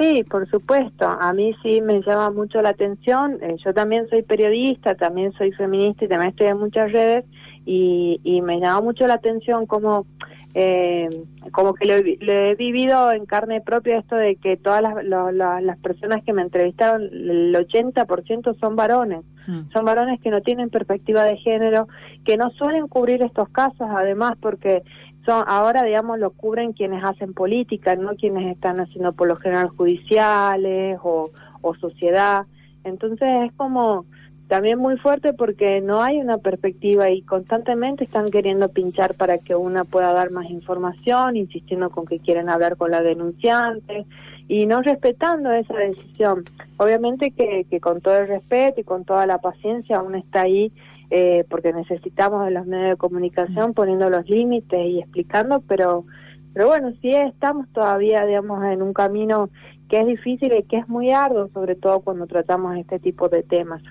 Sí, 0.00 0.24
por 0.24 0.48
supuesto. 0.48 1.06
A 1.06 1.32
mí 1.34 1.54
sí 1.62 1.82
me 1.82 2.00
llama 2.00 2.30
mucho 2.30 2.62
la 2.62 2.70
atención. 2.70 3.36
Eh, 3.42 3.56
yo 3.64 3.74
también 3.74 4.08
soy 4.08 4.22
periodista, 4.22 4.94
también 4.94 5.32
soy 5.32 5.52
feminista 5.52 6.06
y 6.06 6.08
también 6.08 6.30
estoy 6.30 6.46
en 6.46 6.58
muchas 6.58 6.90
redes 6.90 7.26
y, 7.66 8.18
y 8.24 8.40
me 8.40 8.58
llama 8.60 8.80
mucho 8.80 9.06
la 9.06 9.14
atención 9.14 9.66
cómo 9.66 10.06
eh, 10.54 11.08
como 11.52 11.74
que 11.74 11.84
lo, 11.86 11.94
lo 11.98 12.32
he 12.32 12.54
vivido 12.56 13.12
en 13.12 13.24
carne 13.26 13.60
propia 13.60 13.98
esto 13.98 14.16
de 14.16 14.34
que 14.36 14.56
todas 14.56 14.82
las, 14.82 15.04
lo- 15.04 15.30
la- 15.30 15.60
las 15.60 15.78
personas 15.78 16.24
que 16.24 16.32
me 16.32 16.42
entrevistaron, 16.42 17.02
el 17.02 17.54
80% 17.54 18.58
son 18.58 18.74
varones, 18.76 19.20
Mm. 19.46 19.70
son 19.72 19.84
varones 19.86 20.20
que 20.20 20.30
no 20.30 20.42
tienen 20.42 20.68
perspectiva 20.68 21.24
de 21.24 21.36
género, 21.38 21.88
que 22.26 22.36
no 22.36 22.50
suelen 22.50 22.88
cubrir 22.88 23.22
estos 23.22 23.48
casos 23.48 23.88
además 23.90 24.34
porque 24.40 24.82
son 25.24 25.44
ahora 25.46 25.82
digamos 25.82 26.18
lo 26.18 26.30
cubren 26.30 26.72
quienes 26.72 27.04
hacen 27.04 27.34
política, 27.34 27.94
no 27.96 28.16
quienes 28.16 28.50
están 28.50 28.80
haciendo 28.80 29.12
por 29.12 29.28
lo 29.28 29.36
general 29.36 29.68
judiciales 29.68 30.98
o, 31.02 31.30
o 31.60 31.74
sociedad. 31.74 32.46
Entonces 32.84 33.28
es 33.46 33.52
como 33.52 34.06
también 34.50 34.80
muy 34.80 34.96
fuerte 34.96 35.32
porque 35.32 35.80
no 35.80 36.02
hay 36.02 36.18
una 36.18 36.38
perspectiva 36.38 37.08
y 37.08 37.22
constantemente 37.22 38.02
están 38.02 38.30
queriendo 38.30 38.68
pinchar 38.68 39.14
para 39.14 39.38
que 39.38 39.54
una 39.54 39.84
pueda 39.84 40.12
dar 40.12 40.32
más 40.32 40.50
información, 40.50 41.36
insistiendo 41.36 41.90
con 41.90 42.04
que 42.04 42.18
quieren 42.18 42.48
hablar 42.48 42.76
con 42.76 42.90
la 42.90 43.00
denunciante 43.00 44.06
y 44.48 44.66
no 44.66 44.82
respetando 44.82 45.52
esa 45.52 45.74
decisión. 45.74 46.42
Obviamente 46.78 47.30
que, 47.30 47.64
que 47.70 47.78
con 47.78 48.00
todo 48.00 48.16
el 48.18 48.26
respeto 48.26 48.80
y 48.80 48.84
con 48.84 49.04
toda 49.04 49.24
la 49.24 49.38
paciencia 49.38 50.02
uno 50.02 50.18
está 50.18 50.42
ahí 50.42 50.72
eh, 51.10 51.44
porque 51.50 51.72
necesitamos 51.72 52.44
de 52.44 52.52
los 52.52 52.66
medios 52.66 52.90
de 52.90 52.96
comunicación 52.96 53.74
poniendo 53.74 54.08
los 54.10 54.28
límites 54.28 54.86
y 54.86 55.00
explicando, 55.00 55.60
pero 55.60 56.04
pero 56.52 56.66
bueno, 56.66 56.92
sí 57.00 57.10
estamos 57.10 57.68
todavía, 57.72 58.26
digamos, 58.26 58.64
en 58.64 58.82
un 58.82 58.92
camino 58.92 59.50
que 59.88 60.00
es 60.00 60.06
difícil 60.06 60.52
y 60.52 60.64
que 60.64 60.78
es 60.78 60.88
muy 60.88 61.12
arduo, 61.12 61.48
sobre 61.52 61.76
todo 61.76 62.00
cuando 62.00 62.26
tratamos 62.26 62.76
este 62.76 62.98
tipo 62.98 63.28
de 63.28 63.42
temas. 63.42 63.82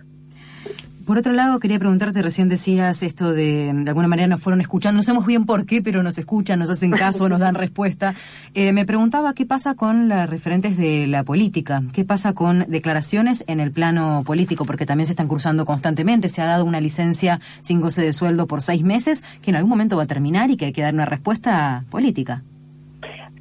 Por 1.09 1.17
otro 1.17 1.33
lado, 1.33 1.59
quería 1.59 1.79
preguntarte, 1.79 2.21
recién 2.21 2.49
decías 2.49 3.01
esto 3.01 3.33
de, 3.33 3.73
de 3.73 3.89
alguna 3.89 4.07
manera 4.07 4.27
nos 4.27 4.41
fueron 4.41 4.61
escuchando, 4.61 4.97
no 4.97 5.01
sabemos 5.01 5.25
bien 5.25 5.47
por 5.47 5.65
qué, 5.65 5.81
pero 5.81 6.03
nos 6.03 6.19
escuchan, 6.19 6.59
nos 6.59 6.69
hacen 6.69 6.91
caso, 6.91 7.27
nos 7.27 7.39
dan 7.39 7.55
respuesta. 7.55 8.13
Eh, 8.53 8.73
me 8.73 8.85
preguntaba 8.85 9.33
qué 9.33 9.47
pasa 9.47 9.73
con 9.73 10.07
las 10.07 10.29
referentes 10.29 10.77
de 10.77 11.07
la 11.07 11.23
política, 11.23 11.81
qué 11.93 12.05
pasa 12.05 12.33
con 12.33 12.59
declaraciones 12.67 13.43
en 13.47 13.59
el 13.59 13.71
plano 13.71 14.21
político, 14.23 14.65
porque 14.65 14.85
también 14.85 15.07
se 15.07 15.13
están 15.13 15.27
cruzando 15.27 15.65
constantemente, 15.65 16.29
se 16.29 16.43
ha 16.43 16.45
dado 16.45 16.63
una 16.63 16.79
licencia 16.79 17.39
sin 17.61 17.81
goce 17.81 18.03
de 18.03 18.13
sueldo 18.13 18.45
por 18.45 18.61
seis 18.61 18.83
meses, 18.83 19.23
que 19.41 19.49
en 19.49 19.55
algún 19.55 19.71
momento 19.71 19.97
va 19.97 20.03
a 20.03 20.05
terminar 20.05 20.51
y 20.51 20.57
que 20.57 20.65
hay 20.65 20.73
que 20.73 20.83
dar 20.83 20.93
una 20.93 21.05
respuesta 21.05 21.85
política. 21.89 22.43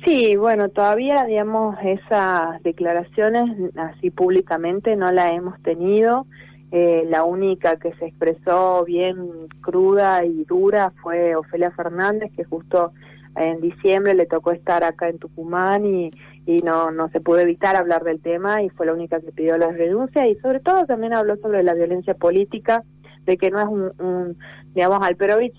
Sí, 0.06 0.36
bueno, 0.36 0.70
todavía, 0.70 1.26
digamos, 1.26 1.76
esas 1.84 2.62
declaraciones 2.62 3.44
así 3.76 4.10
públicamente 4.10 4.96
no 4.96 5.12
la 5.12 5.34
hemos 5.34 5.60
tenido. 5.60 6.24
Eh, 6.70 7.06
la 7.08 7.24
única 7.24 7.76
que 7.76 7.94
se 7.94 8.06
expresó 8.06 8.84
bien 8.84 9.48
cruda 9.62 10.24
y 10.24 10.44
dura 10.44 10.92
fue 11.02 11.34
Ofelia 11.34 11.70
Fernández, 11.70 12.30
que 12.36 12.44
justo 12.44 12.92
en 13.36 13.60
diciembre 13.60 14.14
le 14.14 14.26
tocó 14.26 14.52
estar 14.52 14.84
acá 14.84 15.08
en 15.08 15.18
Tucumán 15.18 15.86
y, 15.86 16.10
y 16.44 16.58
no, 16.58 16.90
no 16.90 17.08
se 17.08 17.20
pudo 17.20 17.38
evitar 17.38 17.76
hablar 17.76 18.04
del 18.04 18.20
tema 18.20 18.62
y 18.62 18.68
fue 18.70 18.86
la 18.86 18.92
única 18.92 19.20
que 19.20 19.32
pidió 19.32 19.56
la 19.56 19.70
renuncia. 19.70 20.26
Y 20.26 20.34
sobre 20.36 20.60
todo 20.60 20.84
también 20.86 21.14
habló 21.14 21.36
sobre 21.36 21.62
la 21.62 21.74
violencia 21.74 22.14
política, 22.14 22.82
de 23.24 23.36
que 23.36 23.50
no 23.50 23.60
es 23.60 23.66
un, 23.66 23.92
un 24.04 24.38
digamos, 24.74 25.00
Alperovich 25.02 25.54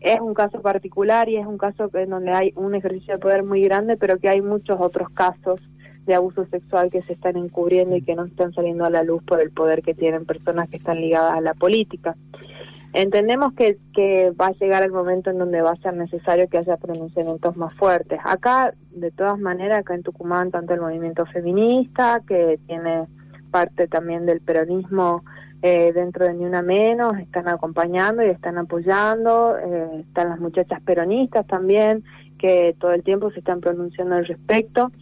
es 0.00 0.20
un 0.20 0.34
caso 0.34 0.60
particular 0.60 1.28
y 1.28 1.36
es 1.36 1.46
un 1.46 1.58
caso 1.58 1.88
en 1.94 2.10
donde 2.10 2.32
hay 2.32 2.52
un 2.56 2.74
ejercicio 2.74 3.14
de 3.14 3.20
poder 3.20 3.44
muy 3.44 3.62
grande, 3.62 3.96
pero 3.96 4.18
que 4.18 4.28
hay 4.28 4.42
muchos 4.42 4.80
otros 4.80 5.08
casos 5.10 5.60
de 6.06 6.14
abuso 6.14 6.46
sexual 6.46 6.90
que 6.90 7.02
se 7.02 7.12
están 7.12 7.36
encubriendo 7.36 7.96
y 7.96 8.02
que 8.02 8.14
no 8.14 8.24
están 8.24 8.52
saliendo 8.52 8.84
a 8.84 8.90
la 8.90 9.02
luz 9.02 9.22
por 9.22 9.40
el 9.40 9.50
poder 9.50 9.82
que 9.82 9.94
tienen 9.94 10.24
personas 10.24 10.68
que 10.68 10.76
están 10.76 11.00
ligadas 11.00 11.34
a 11.34 11.40
la 11.40 11.54
política. 11.54 12.16
Entendemos 12.94 13.54
que, 13.54 13.78
va 14.38 14.48
a 14.48 14.52
llegar 14.52 14.82
el 14.82 14.92
momento 14.92 15.30
en 15.30 15.38
donde 15.38 15.62
va 15.62 15.70
a 15.70 15.76
ser 15.76 15.94
necesario 15.94 16.48
que 16.48 16.58
haya 16.58 16.76
pronunciamientos 16.76 17.56
más 17.56 17.74
fuertes. 17.74 18.20
Acá, 18.22 18.74
de 18.90 19.10
todas 19.10 19.38
maneras, 19.38 19.78
acá 19.78 19.94
en 19.94 20.02
Tucumán, 20.02 20.50
tanto 20.50 20.74
el 20.74 20.80
movimiento 20.80 21.24
feminista, 21.26 22.20
que 22.26 22.58
tiene 22.66 23.06
parte 23.50 23.88
también 23.88 24.26
del 24.26 24.40
peronismo 24.40 25.24
eh, 25.62 25.92
dentro 25.94 26.26
de 26.26 26.34
Ni 26.34 26.44
Una 26.44 26.60
Menos, 26.60 27.16
están 27.18 27.48
acompañando 27.48 28.24
y 28.24 28.28
están 28.28 28.58
apoyando, 28.58 29.56
eh, 29.56 30.00
están 30.00 30.28
las 30.28 30.40
muchachas 30.40 30.82
peronistas 30.82 31.46
también, 31.46 32.04
que 32.38 32.76
todo 32.78 32.92
el 32.92 33.02
tiempo 33.02 33.30
se 33.30 33.38
están 33.38 33.60
pronunciando 33.60 34.16
al 34.16 34.26
respecto. 34.26 34.92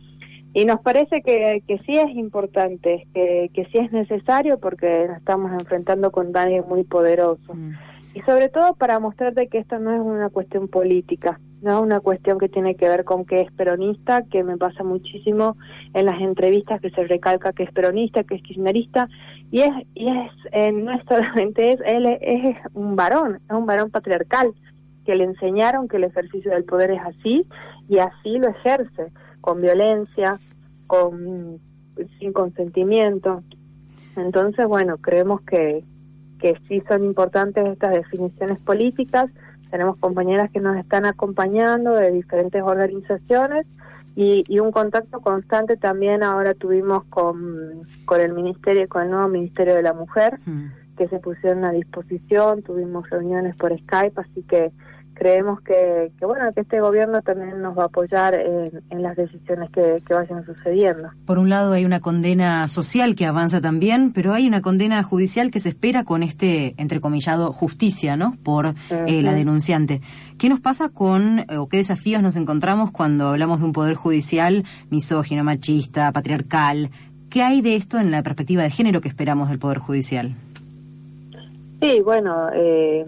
Y 0.53 0.65
nos 0.65 0.81
parece 0.81 1.23
que, 1.23 1.63
que 1.67 1.79
sí 1.87 1.97
es 1.97 2.11
importante, 2.11 3.07
que, 3.15 3.51
que 3.55 3.67
sí 3.67 3.79
es 3.79 3.93
necesario 3.93 4.59
porque 4.59 5.07
nos 5.09 5.19
estamos 5.19 5.53
enfrentando 5.53 6.11
con 6.11 6.37
alguien 6.37 6.65
muy 6.69 6.83
poderoso. 6.85 7.55
Mm. 7.55 7.73
Y 8.15 8.21
sobre 8.23 8.49
todo 8.49 8.75
para 8.75 8.99
mostrarte 8.99 9.47
que 9.47 9.59
esto 9.59 9.79
no 9.79 9.95
es 9.95 10.01
una 10.01 10.31
cuestión 10.31 10.67
política, 10.67 11.39
no 11.63 11.77
es 11.77 11.83
una 11.83 12.01
cuestión 12.01 12.39
que 12.39 12.49
tiene 12.49 12.75
que 12.75 12.89
ver 12.89 13.05
con 13.05 13.25
que 13.25 13.43
es 13.43 13.53
peronista, 13.53 14.25
que 14.25 14.43
me 14.43 14.57
pasa 14.57 14.83
muchísimo 14.83 15.57
en 15.95 16.07
las 16.07 16.21
entrevistas 16.21 16.81
que 16.81 16.91
se 16.91 17.05
recalca 17.05 17.53
que 17.53 17.63
es 17.63 17.71
peronista, 17.71 18.25
que 18.25 18.35
es 18.35 18.43
kirchnerista, 18.43 19.09
y 19.53 19.61
es, 19.61 19.71
y 19.95 20.09
es 20.09 20.33
eh, 20.51 20.73
no 20.73 20.93
es 20.93 21.05
solamente 21.09 21.73
es, 21.73 21.81
él 21.87 22.07
es, 22.07 22.19
es 22.21 22.57
un 22.75 22.97
varón, 22.97 23.41
es 23.49 23.55
un 23.55 23.67
varón 23.67 23.91
patriarcal, 23.91 24.55
que 25.07 25.15
le 25.15 25.25
enseñaron 25.25 25.87
que 25.87 25.99
el 25.99 26.05
ejercicio 26.05 26.51
del 26.51 26.65
poder 26.65 26.91
es 26.91 27.01
así, 27.03 27.47
y 27.89 27.99
así 27.99 28.39
lo 28.39 28.49
ejerce, 28.49 29.13
con 29.41 29.61
violencia, 29.61 30.39
con 30.87 31.59
sin 32.19 32.33
consentimiento. 32.33 33.43
Entonces, 34.17 34.67
bueno, 34.67 34.97
creemos 34.99 35.41
que, 35.43 35.85
que 36.39 36.59
sí 36.69 36.83
son 36.89 37.05
importantes 37.05 37.67
estas 37.67 37.93
definiciones 37.93 38.59
políticas. 38.61 39.31
Tenemos 39.71 39.97
compañeras 39.99 40.51
que 40.51 40.61
nos 40.61 40.77
están 40.77 41.05
acompañando 41.05 41.95
de 41.95 42.11
diferentes 42.11 42.63
organizaciones 42.63 43.67
y, 44.17 44.45
y 44.49 44.59
un 44.59 44.73
contacto 44.73 45.21
constante 45.21 45.77
también 45.77 46.23
ahora 46.23 46.55
tuvimos 46.55 47.05
con, 47.05 47.83
con 48.05 48.21
el 48.21 48.33
ministerio, 48.33 48.89
con 48.89 49.03
el 49.05 49.11
nuevo 49.11 49.29
Ministerio 49.29 49.75
de 49.75 49.83
la 49.83 49.93
Mujer, 49.93 50.41
Mm. 50.45 50.67
que 50.97 51.09
se 51.09 51.19
pusieron 51.21 51.65
a 51.65 51.71
disposición, 51.73 52.63
tuvimos 52.63 53.09
reuniones 53.09 53.57
por 53.57 53.77
Skype, 53.79 54.21
así 54.21 54.43
que 54.43 54.73
creemos 55.21 55.61
que, 55.61 56.11
que 56.19 56.25
bueno 56.25 56.51
que 56.55 56.63
este 56.63 56.81
gobierno 56.81 57.21
también 57.21 57.61
nos 57.61 57.77
va 57.77 57.83
a 57.83 57.87
apoyar 57.87 58.33
en, 58.33 58.83
en 58.89 59.03
las 59.03 59.15
decisiones 59.17 59.69
que, 59.71 60.03
que 60.07 60.15
vayan 60.15 60.47
sucediendo. 60.47 61.11
Por 61.27 61.39
un 61.39 61.51
lado 61.51 61.73
hay 61.75 61.85
una 61.85 62.01
condena 62.01 62.67
social 62.69 63.15
que 63.15 63.27
avanza 63.27 63.61
también, 63.61 64.15
pero 64.15 64.33
hay 64.33 64.49
una 64.49 64.63
condena 64.63 65.03
judicial 65.03 65.51
que 65.51 65.61
se 65.61 65.69
espera 65.69 66.05
con 66.05 66.23
este, 66.23 66.75
entrecomillado, 66.79 67.53
justicia, 67.53 68.17
¿no? 68.17 68.39
Por 68.43 68.75
eh, 68.89 69.21
la 69.21 69.35
denunciante. 69.35 70.01
¿Qué 70.39 70.49
nos 70.49 70.61
pasa 70.61 70.89
con, 70.89 71.41
eh, 71.41 71.59
o 71.59 71.69
qué 71.69 71.77
desafíos 71.77 72.23
nos 72.23 72.37
encontramos 72.37 72.91
cuando 72.91 73.29
hablamos 73.29 73.61
de 73.61 73.67
un 73.67 73.73
poder 73.73 73.97
judicial 73.97 74.65
misógino, 74.89 75.45
machista, 75.45 76.11
patriarcal? 76.13 76.89
¿Qué 77.29 77.43
hay 77.43 77.61
de 77.61 77.77
esto 77.77 77.99
en 77.99 78.11
la 78.11 78.23
perspectiva 78.23 78.63
de 78.63 78.71
género 78.71 79.03
que 79.03 79.09
esperamos 79.09 79.51
del 79.51 79.59
poder 79.59 79.79
judicial? 79.81 80.35
Sí, 81.83 82.01
bueno, 82.03 82.49
eh, 82.55 83.05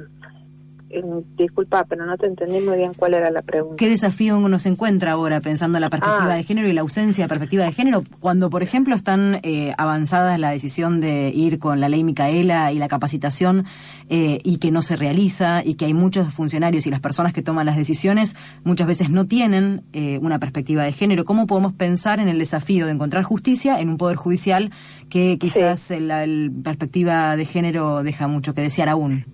disculpa, 1.37 1.85
pero 1.89 2.07
no 2.07 2.17
te 2.17 2.27
entendí 2.27 2.61
muy 2.61 2.77
bien 2.77 2.93
cuál 2.97 3.15
era 3.15 3.31
la 3.31 3.43
pregunta. 3.43 3.77
¿Qué 3.77 3.89
desafío 3.89 4.39
uno 4.39 4.59
se 4.59 4.69
encuentra 4.69 5.13
ahora 5.13 5.41
pensando 5.41 5.79
en 5.79 5.83
la 5.83 5.91
perspectiva 5.91 6.33
Ah. 6.33 6.37
de 6.37 6.45
género 6.45 6.69
y 6.69 6.73
la 6.73 6.83
ausencia 6.83 7.25
de 7.25 7.29
perspectiva 7.29 7.65
de 7.65 7.73
género 7.73 8.05
cuando, 8.21 8.51
por 8.51 8.63
ejemplo, 8.63 8.95
están 8.95 9.41
eh, 9.43 9.73
avanzadas 9.79 10.39
la 10.39 10.51
decisión 10.51 11.01
de 11.01 11.31
ir 11.35 11.59
con 11.59 11.81
la 11.81 11.89
ley 11.89 12.05
Micaela 12.05 12.73
y 12.73 12.79
la 12.79 12.89
capacitación 12.89 13.65
eh, 14.09 14.41
y 14.45 14.59
que 14.59 14.71
no 14.71 14.83
se 14.83 14.97
realiza 14.97 15.63
y 15.65 15.75
que 15.75 15.87
hay 15.87 15.95
muchos 15.95 16.33
funcionarios 16.35 16.87
y 16.87 16.91
las 16.91 17.01
personas 17.01 17.33
que 17.33 17.43
toman 17.43 17.67
las 17.67 17.77
decisiones 17.77 18.37
muchas 18.65 18.87
veces 18.87 19.09
no 19.11 19.27
tienen 19.27 19.83
eh, 19.93 20.19
una 20.21 20.39
perspectiva 20.39 20.83
de 20.85 20.93
género? 20.93 21.25
¿Cómo 21.25 21.47
podemos 21.47 21.73
pensar 21.73 22.21
en 22.21 22.29
el 22.29 22.39
desafío 22.39 22.87
de 22.87 22.93
encontrar 22.93 23.23
justicia 23.23 23.81
en 23.81 23.89
un 23.89 23.97
poder 23.97 24.17
judicial 24.17 24.71
que 25.09 25.39
quizás 25.39 25.91
eh, 25.91 26.01
la 26.01 26.25
el 26.25 26.53
perspectiva 26.63 27.37
de 27.37 27.45
género 27.45 28.03
deja 28.03 28.29
mucho 28.29 28.55
que 28.55 28.61
desear 28.63 28.89
aún? 28.89 29.25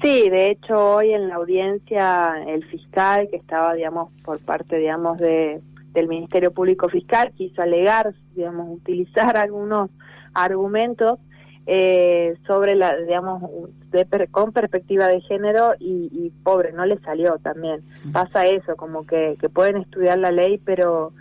Sí, 0.00 0.30
de 0.30 0.50
hecho 0.50 0.78
hoy 0.78 1.12
en 1.12 1.28
la 1.28 1.36
audiencia 1.36 2.42
el 2.46 2.64
fiscal 2.66 3.28
que 3.30 3.36
estaba, 3.36 3.74
digamos, 3.74 4.12
por 4.24 4.38
parte, 4.38 4.78
digamos, 4.78 5.18
de 5.18 5.60
del 5.92 6.06
Ministerio 6.06 6.52
Público 6.52 6.88
Fiscal 6.88 7.32
quiso 7.32 7.62
alegar, 7.62 8.14
digamos, 8.34 8.68
utilizar 8.68 9.36
algunos 9.36 9.90
argumentos 10.34 11.18
eh, 11.66 12.36
sobre 12.46 12.76
la, 12.76 12.96
digamos, 12.96 13.42
de 13.90 14.28
con 14.30 14.52
perspectiva 14.52 15.06
de 15.06 15.20
género 15.22 15.74
y, 15.78 16.08
y 16.12 16.30
pobre, 16.42 16.72
no 16.72 16.86
le 16.86 16.98
salió 17.00 17.38
también. 17.38 17.82
Pasa 18.12 18.46
eso, 18.46 18.76
como 18.76 19.06
que, 19.06 19.36
que 19.40 19.48
pueden 19.48 19.76
estudiar 19.78 20.18
la 20.18 20.30
ley, 20.30 20.58
pero 20.58 21.12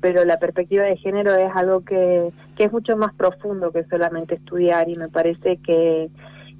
pero 0.00 0.24
la 0.24 0.38
perspectiva 0.38 0.84
de 0.84 0.98
género 0.98 1.34
es 1.34 1.50
algo 1.54 1.82
que, 1.82 2.30
que 2.54 2.64
es 2.64 2.72
mucho 2.72 2.96
más 2.96 3.14
profundo 3.14 3.72
que 3.72 3.84
solamente 3.84 4.34
estudiar 4.34 4.88
y 4.88 4.94
me 4.94 5.08
parece 5.08 5.56
que, 5.56 6.10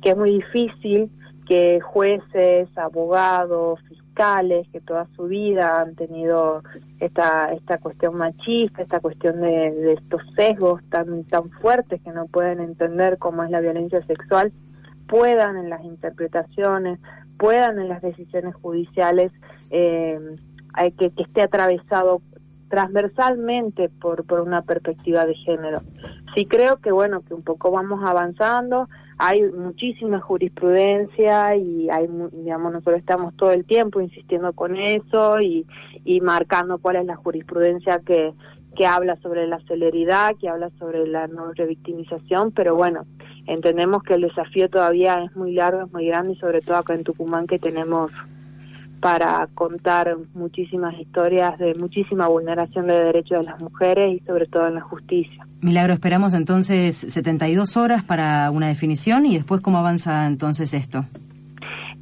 que 0.02 0.11
es 0.11 0.16
muy 0.16 0.32
difícil 0.32 1.11
que 1.47 1.81
jueces, 1.81 2.69
abogados, 2.76 3.81
fiscales, 3.88 4.67
que 4.73 4.81
toda 4.81 5.07
su 5.15 5.25
vida 5.25 5.81
han 5.81 5.95
tenido 5.95 6.62
esta, 6.99 7.53
esta 7.53 7.79
cuestión 7.79 8.17
machista, 8.17 8.83
esta 8.83 9.00
cuestión 9.00 9.41
de, 9.41 9.73
de 9.73 9.93
estos 9.95 10.23
sesgos 10.35 10.83
tan, 10.91 11.25
tan 11.25 11.50
fuertes 11.50 12.00
que 12.03 12.11
no 12.11 12.26
pueden 12.26 12.61
entender 12.61 13.19
cómo 13.19 13.45
es 13.45 13.50
la 13.50 13.61
violencia 13.61 14.05
sexual, 14.07 14.53
puedan 15.07 15.57
en 15.57 15.71
las 15.71 15.85
interpretaciones, 15.85 16.99
puedan 17.38 17.79
en 17.79 17.88
las 17.88 18.03
decisiones 18.03 18.55
judiciales 18.57 19.33
eh, 19.71 20.19
que, 20.99 21.11
que 21.11 21.23
esté 21.23 21.43
atravesado 21.43 22.23
transversalmente 22.69 23.88
por, 23.88 24.25
por 24.25 24.41
una 24.41 24.62
perspectiva 24.62 25.25
de 25.25 25.35
género. 25.35 25.83
Sí 26.35 26.47
creo 26.47 26.79
que 26.79 26.91
bueno, 26.91 27.23
que 27.23 27.35
un 27.35 27.43
poco 27.43 27.71
vamos 27.71 28.00
avanzando, 28.05 28.88
hay 29.18 29.42
muchísima 29.50 30.20
jurisprudencia 30.20 31.56
y 31.56 31.88
hay, 31.88 32.08
digamos, 32.32 32.73
nosotros 32.73 32.99
estamos 32.99 33.35
todo 33.37 33.50
el 33.52 33.64
tiempo 33.64 34.00
insistiendo 34.00 34.52
con 34.52 34.76
eso 34.76 35.40
y, 35.40 35.66
y 36.04 36.20
marcando 36.20 36.78
cuál 36.78 36.96
es 36.96 37.06
la 37.06 37.16
jurisprudencia 37.16 38.00
que, 38.00 38.35
que 38.76 38.87
habla 38.87 39.16
sobre 39.16 39.46
la 39.46 39.58
celeridad, 39.61 40.37
que 40.38 40.49
habla 40.49 40.70
sobre 40.78 41.06
la 41.06 41.26
no 41.26 41.52
revictimización, 41.52 42.52
pero 42.52 42.76
bueno, 42.76 43.06
entendemos 43.46 44.02
que 44.02 44.14
el 44.14 44.23
desafío 44.23 44.68
todavía 44.68 45.25
es 45.25 45.35
muy 45.35 45.52
largo, 45.52 45.87
es 45.87 45.92
muy 45.92 46.06
grande 46.06 46.35
y 46.35 46.37
sobre 46.37 46.61
todo 46.61 46.76
acá 46.76 46.94
en 46.94 47.04
Tucumán 47.04 47.46
que 47.46 47.58
tenemos 47.58 48.12
para 49.06 49.46
contar 49.54 50.16
muchísimas 50.34 50.98
historias 50.98 51.56
de 51.60 51.76
muchísima 51.76 52.26
vulneración 52.26 52.88
de 52.88 53.04
derechos 53.04 53.38
de 53.38 53.52
las 53.52 53.62
mujeres 53.62 54.20
y 54.20 54.26
sobre 54.26 54.46
todo 54.48 54.66
en 54.66 54.75
la 54.75 54.80
justicia. 54.80 55.46
Milagro, 55.60 55.92
esperamos 55.92 56.34
entonces 56.34 56.96
72 56.96 57.76
horas 57.76 58.02
para 58.02 58.50
una 58.50 58.66
definición 58.66 59.25
y 59.25 59.36
después 59.36 59.60
cómo 59.60 59.78
avanza 59.78 60.26
entonces 60.26 60.75
esto. 60.75 61.04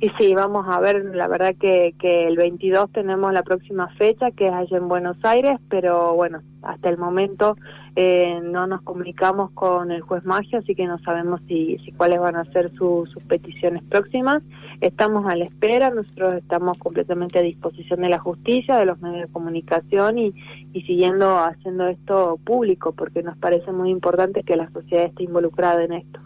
Y 0.01 0.11
sí, 0.19 0.35
vamos 0.35 0.67
a 0.69 0.81
ver, 0.81 1.05
la 1.15 1.29
verdad 1.29 1.55
que, 1.59 1.95
que 1.99 2.27
el 2.27 2.37
22 2.37 2.91
tenemos 2.93 3.33
la 3.33 3.43
próxima 3.43 3.89
fecha, 3.97 4.33
que 4.33 4.49
es 4.49 4.53
allá 4.53 4.77
en 4.77 4.89
Buenos 4.89 5.17
Aires, 5.23 5.59
pero 5.69 6.15
bueno, 6.15 6.43
hasta 6.63 6.89
el 6.89 6.99
momento 6.99 7.57
eh, 7.97 8.41
no 8.43 8.67
nos 8.67 8.83
comunicamos 8.83 9.53
con 9.53 9.93
el 9.93 10.01
juez 10.01 10.25
Magia, 10.25 10.59
así 10.59 10.75
que 10.75 10.87
no 10.87 10.99
sabemos 10.99 11.41
si, 11.47 11.79
si 11.79 11.93
cuáles 11.93 12.19
van 12.19 12.35
a 12.35 12.45
ser 12.47 12.73
sus 12.77 13.09
peticiones 13.29 13.83
próximas. 13.85 14.43
Estamos 14.81 15.27
a 15.27 15.37
la 15.37 15.45
espera, 15.45 15.91
nosotros 15.91 16.35
estamos 16.35 16.77
completamente 16.79 17.39
a 17.39 17.43
disposición 17.43 18.01
de 18.01 18.09
la 18.09 18.19
justicia, 18.19 18.77
de 18.77 18.87
los 18.87 19.01
medios 19.01 19.29
de 19.29 19.33
comunicación 19.33 20.19
y, 20.19 20.35
y 20.73 20.83
siguiendo 20.83 21.39
haciendo 21.39 21.87
esto 21.87 22.39
público, 22.45 22.93
porque 22.93 23.23
nos 23.23 23.39
parece 23.39 23.71
muy 23.71 23.91
importante 23.91 24.43
que 24.43 24.57
la 24.57 24.69
sociedad 24.71 25.05
esté 25.05 25.23
involucrada 25.23 25.85
en 25.85 25.93
esto. 25.93 26.21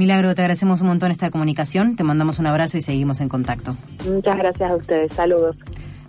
Milagro, 0.00 0.34
te 0.34 0.40
agradecemos 0.40 0.80
un 0.80 0.86
montón 0.86 1.10
esta 1.10 1.30
comunicación, 1.30 1.94
te 1.94 2.04
mandamos 2.04 2.38
un 2.38 2.46
abrazo 2.46 2.78
y 2.78 2.80
seguimos 2.80 3.20
en 3.20 3.28
contacto. 3.28 3.72
Muchas 4.06 4.38
gracias 4.38 4.70
a 4.70 4.76
ustedes, 4.76 5.12
saludos. 5.12 5.58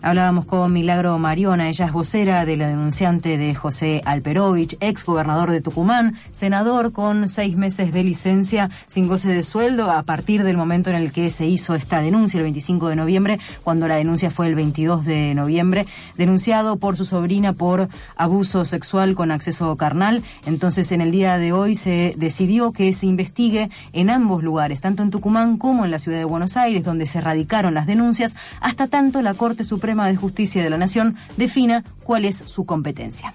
Hablábamos 0.03 0.46
con 0.46 0.74
Milagro 0.74 1.20
Mariona, 1.20 1.70
ella 1.70 1.86
es 1.86 1.91
vocera 1.91 2.43
de 2.43 2.58
la 2.58 2.67
denunciante 2.67 3.38
de 3.38 3.53
José 3.53 4.01
Alperovich, 4.03 4.75
ex 4.79 5.05
gobernador 5.05 5.51
de 5.51 5.62
Tucumán, 5.62 6.17
senador 6.31 6.91
con 6.91 7.29
seis 7.29 7.55
meses 7.55 7.93
de 7.93 8.03
licencia 8.03 8.72
sin 8.88 9.08
goce 9.08 9.29
de 9.29 9.43
sueldo 9.43 9.91
a 9.91 10.01
partir 10.01 10.43
del 10.43 10.58
momento 10.58 10.89
en 10.89 10.96
el 10.96 11.12
que 11.12 11.29
se 11.29 11.46
hizo 11.46 11.75
esta 11.75 12.01
denuncia, 12.01 12.39
el 12.39 12.46
25 12.46 12.89
de 12.89 12.96
noviembre, 12.96 13.39
cuando 13.63 13.88
la 13.88 13.98
denuncia 13.98 14.31
fue 14.31 14.48
el 14.48 14.55
22 14.55 15.05
de 15.05 15.36
noviembre, 15.36 15.86
denunciado 16.17 16.77
por 16.77 16.98
su 16.98 17.05
sobrina 17.05 17.53
por 17.53 17.88
abuso 18.15 18.65
sexual 18.65 19.13
con 19.13 19.31
acceso 19.31 19.75
carnal. 19.75 20.24
Entonces, 20.48 20.91
en 20.91 21.01
el 21.01 21.12
día 21.12 21.38
de 21.38 21.53
hoy 21.53 21.75
se 21.75 22.15
decidió 22.17 22.72
que 22.72 22.91
se 22.93 23.05
investigue 23.05 23.70
en 23.93 24.10
ambos 24.10 24.41
lugares, 24.41 24.81
tanto 24.81 25.03
en 25.03 25.12
Tucumán 25.12 25.58
como 25.58 25.86
en 25.86 25.91
la 25.91 26.00
ciudad 26.00 26.17
de 26.17 26.25
Buenos 26.25 26.58
Aires, 26.58 26.84
donde 26.84 27.05
se 27.05 27.22
radicaron 27.22 27.75
las 27.75 27.86
denuncias, 27.86 28.36
hasta 28.62 28.88
tanto 28.88 29.22
la 29.22 29.36
Corte 29.36 29.63
Suprema 29.63 29.90
de 29.91 30.15
Justicia 30.15 30.63
de 30.63 30.69
la 30.69 30.77
Nación 30.77 31.17
defina 31.38 31.83
cuál 32.03 32.25
es 32.25 32.38
su 32.38 32.65
competencia. 32.65 33.33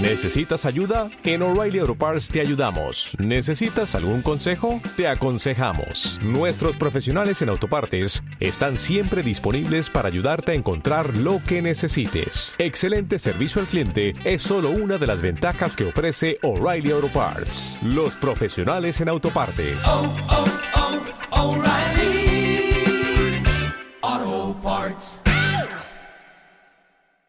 ¿Necesitas 0.00 0.66
ayuda? 0.66 1.10
En 1.24 1.42
O'Reilly 1.42 1.78
Auto 1.78 1.94
Parts 1.94 2.28
te 2.28 2.40
ayudamos. 2.40 3.16
¿Necesitas 3.18 3.94
algún 3.94 4.20
consejo? 4.20 4.80
Te 4.96 5.08
aconsejamos. 5.08 6.20
Nuestros 6.22 6.76
profesionales 6.76 7.40
en 7.40 7.48
autopartes 7.48 8.22
están 8.38 8.76
siempre 8.76 9.22
disponibles 9.22 9.90
para 9.90 10.08
ayudarte 10.08 10.52
a 10.52 10.54
encontrar 10.54 11.16
lo 11.16 11.40
que 11.46 11.62
necesites. 11.62 12.56
Excelente 12.58 13.18
servicio 13.18 13.60
al 13.60 13.66
cliente 13.68 14.12
es 14.24 14.42
solo 14.42 14.70
una 14.70 14.98
de 14.98 15.06
las 15.06 15.22
ventajas 15.22 15.76
que 15.76 15.88
ofrece 15.88 16.38
O'Reilly 16.42 16.90
Auto 16.90 17.12
Parts. 17.12 17.78
Los 17.82 18.14
profesionales 18.16 19.00
en 19.00 19.08
autopartes. 19.08 19.78
Oh, 19.86 20.14
oh, 20.30 20.44
oh, 21.30 21.71